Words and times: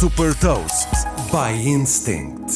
Super 0.00 0.34
Toast 0.36 0.88
by 1.30 1.68
Instinct. 1.68 2.54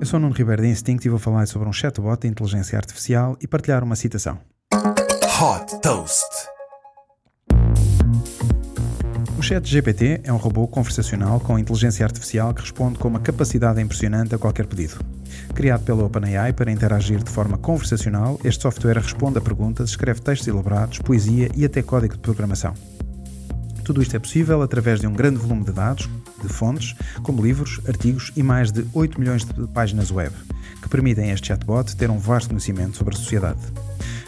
Eu 0.00 0.06
sou 0.06 0.18
o 0.18 0.22
Nuno 0.22 0.34
Ribeiro 0.34 0.62
da 0.62 0.68
Instinct 0.68 1.06
e 1.06 1.10
vou 1.10 1.18
falar 1.18 1.46
sobre 1.46 1.68
um 1.68 1.72
chatbot 1.72 2.22
de 2.22 2.28
inteligência 2.28 2.78
artificial 2.78 3.36
e 3.42 3.46
partilhar 3.46 3.84
uma 3.84 3.94
citação. 3.94 4.38
Hot 4.72 5.78
Toast. 5.82 6.24
O 9.38 9.42
chat 9.42 9.68
GPT 9.68 10.22
é 10.24 10.32
um 10.32 10.38
robô 10.38 10.66
conversacional 10.66 11.40
com 11.40 11.58
inteligência 11.58 12.06
artificial 12.06 12.54
que 12.54 12.62
responde 12.62 12.98
com 12.98 13.08
uma 13.08 13.20
capacidade 13.20 13.82
impressionante 13.82 14.34
a 14.34 14.38
qualquer 14.38 14.64
pedido. 14.64 14.96
Criado 15.54 15.84
pela 15.84 16.04
OpenAI 16.04 16.54
para 16.54 16.72
interagir 16.72 17.22
de 17.22 17.30
forma 17.30 17.58
conversacional, 17.58 18.40
este 18.42 18.62
software 18.62 18.96
responde 18.96 19.36
a 19.36 19.42
perguntas, 19.42 19.90
escreve 19.90 20.22
textos 20.22 20.48
elaborados, 20.48 21.00
poesia 21.00 21.50
e 21.54 21.66
até 21.66 21.82
código 21.82 22.14
de 22.14 22.20
programação. 22.20 22.72
Tudo 23.86 24.02
isto 24.02 24.16
é 24.16 24.18
possível 24.18 24.62
através 24.62 24.98
de 24.98 25.06
um 25.06 25.12
grande 25.12 25.38
volume 25.38 25.62
de 25.62 25.70
dados, 25.70 26.10
de 26.42 26.48
fontes, 26.48 26.96
como 27.22 27.40
livros, 27.40 27.80
artigos 27.86 28.32
e 28.34 28.42
mais 28.42 28.72
de 28.72 28.84
8 28.92 29.20
milhões 29.20 29.44
de 29.44 29.64
páginas 29.68 30.10
web, 30.10 30.34
que 30.82 30.88
permitem 30.88 31.30
a 31.30 31.34
este 31.34 31.46
chatbot 31.46 31.94
ter 31.94 32.10
um 32.10 32.18
vasto 32.18 32.48
conhecimento 32.48 32.96
sobre 32.96 33.14
a 33.14 33.16
sociedade. 33.16 33.60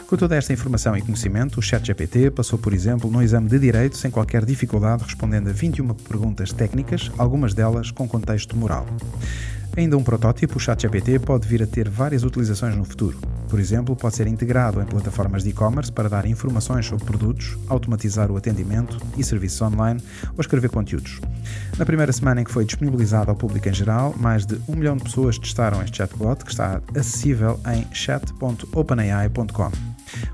Com 0.07 0.15
toda 0.15 0.37
esta 0.37 0.53
informação 0.53 0.95
e 0.95 1.01
conhecimento, 1.01 1.59
o 1.59 1.61
ChatGPT 1.61 2.31
passou, 2.31 2.57
por 2.57 2.73
exemplo, 2.73 3.11
no 3.11 3.21
exame 3.21 3.49
de 3.49 3.59
Direito 3.59 3.97
sem 3.97 4.09
qualquer 4.09 4.45
dificuldade, 4.45 5.03
respondendo 5.03 5.49
a 5.49 5.51
21 5.51 5.93
perguntas 5.93 6.53
técnicas, 6.53 7.11
algumas 7.17 7.53
delas 7.53 7.91
com 7.91 8.07
contexto 8.07 8.55
moral. 8.55 8.87
Ainda 9.77 9.97
um 9.97 10.03
protótipo, 10.03 10.57
o 10.57 10.59
ChatGPT 10.59 11.19
pode 11.19 11.47
vir 11.47 11.63
a 11.63 11.67
ter 11.67 11.87
várias 11.89 12.23
utilizações 12.23 12.75
no 12.75 12.83
futuro. 12.83 13.17
Por 13.47 13.59
exemplo, 13.59 13.95
pode 13.95 14.15
ser 14.15 14.27
integrado 14.27 14.81
em 14.81 14.85
plataformas 14.85 15.43
de 15.43 15.49
e-commerce 15.49 15.91
para 15.91 16.09
dar 16.09 16.25
informações 16.25 16.85
sobre 16.85 17.05
produtos, 17.05 17.57
automatizar 17.67 18.31
o 18.31 18.37
atendimento 18.37 18.97
e 19.17 19.23
serviços 19.23 19.61
online 19.61 20.01
ou 20.35 20.41
escrever 20.41 20.69
conteúdos. 20.69 21.19
Na 21.77 21.85
primeira 21.85 22.11
semana 22.11 22.41
em 22.41 22.43
que 22.43 22.51
foi 22.51 22.65
disponibilizado 22.65 23.31
ao 23.31 23.37
público 23.37 23.69
em 23.69 23.73
geral, 23.73 24.13
mais 24.17 24.45
de 24.45 24.59
um 24.67 24.75
milhão 24.75 24.97
de 24.97 25.03
pessoas 25.03 25.39
testaram 25.39 25.81
este 25.81 25.97
chatbot, 25.97 26.43
que 26.43 26.51
está 26.51 26.81
acessível 26.95 27.59
em 27.73 27.87
chat.openai.com. 27.93 29.88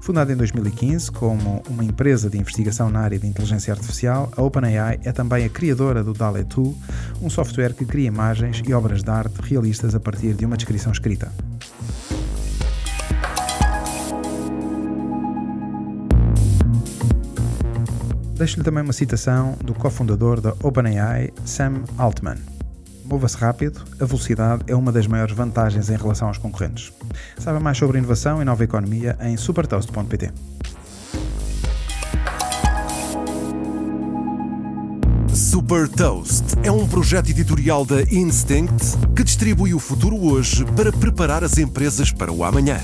Fundada 0.06 0.31
em 0.31 0.36
2015 0.36 1.11
como 1.11 1.64
uma 1.67 1.84
empresa 1.84 2.30
de 2.30 2.38
investigação 2.38 2.92
na 2.92 3.00
área 3.00 3.17
de 3.17 3.25
inteligência 3.25 3.73
artificial, 3.73 4.31
a 4.38 4.44
OpenAI 4.44 5.00
é 5.03 5.11
também 5.11 5.44
a 5.44 5.50
criadora 5.50 6.03
do 6.03 6.14
DALL-E 6.14 6.44
2, 6.44 6.75
um 7.23 7.28
software 7.28 7.73
que 7.73 7.86
cria 7.86 8.06
imagens 8.06 8.61
e 8.67 8.72
obras 8.72 9.02
de 9.02 9.09
arte 9.09 9.42
realistas 9.42 9.95
a 9.95 10.00
partir 10.00 10.36
de 10.36 10.45
uma 10.45 10.58
descrição 10.58 10.92
escrita. 10.92 11.33
Deixo-lhe 18.38 18.64
também 18.64 18.83
uma 18.83 18.94
citação 18.94 19.58
do 19.64 19.73
cofundador 19.73 20.39
da 20.39 20.53
OpenAI, 20.61 21.31
Sam 21.44 21.83
Altman. 21.98 22.55
Mova-se 23.06 23.38
rápido, 23.38 23.81
a 24.00 24.06
velocidade 24.06 24.64
é 24.67 24.75
uma 24.75 24.92
das 24.92 25.06
maiores 25.06 25.36
vantagens 25.36 25.89
em 25.89 25.95
relação 25.95 26.28
aos 26.28 26.39
concorrentes. 26.39 26.92
Saiba 27.38 27.59
mais 27.59 27.78
sobre 27.78 28.00
inovação 28.00 28.42
e 28.42 28.45
nova 28.45 28.64
economia 28.64 29.16
em 29.22 29.38
supertoast.pt. 29.38 30.31
Super 35.33 35.88
Toast 35.88 36.44
é 36.64 36.72
um 36.72 36.88
projeto 36.88 37.30
editorial 37.30 37.86
da 37.86 38.02
Instinct 38.03 38.98
que 39.16 39.23
distribui 39.23 39.73
o 39.73 39.80
futuro 39.80 40.17
hoje 40.17 40.66
para 40.76 40.92
preparar 40.92 41.44
as 41.44 41.58
empresas 41.58 42.11
para 42.11 42.31
o 42.31 42.44
amanhã. 42.44 42.80